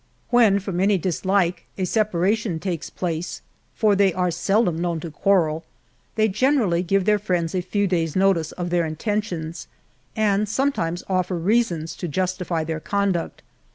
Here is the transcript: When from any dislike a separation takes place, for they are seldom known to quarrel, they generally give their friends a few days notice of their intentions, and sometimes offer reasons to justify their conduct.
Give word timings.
When 0.31 0.57
from 0.57 0.79
any 0.79 0.97
dislike 0.97 1.67
a 1.77 1.85
separation 1.85 2.59
takes 2.59 2.89
place, 2.89 3.43
for 3.75 3.95
they 3.95 4.11
are 4.13 4.31
seldom 4.31 4.81
known 4.81 4.99
to 5.01 5.11
quarrel, 5.11 5.63
they 6.15 6.27
generally 6.27 6.81
give 6.81 7.05
their 7.05 7.19
friends 7.19 7.53
a 7.53 7.61
few 7.61 7.85
days 7.85 8.15
notice 8.15 8.51
of 8.53 8.71
their 8.71 8.87
intentions, 8.87 9.67
and 10.15 10.49
sometimes 10.49 11.03
offer 11.07 11.37
reasons 11.37 11.95
to 11.97 12.07
justify 12.07 12.63
their 12.63 12.79
conduct. 12.79 13.43